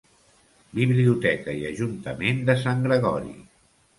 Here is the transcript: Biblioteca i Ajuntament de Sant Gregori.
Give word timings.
Biblioteca 0.79 1.53
i 1.59 1.67
Ajuntament 1.71 2.41
de 2.49 2.57
Sant 2.63 2.83
Gregori. 2.89 3.33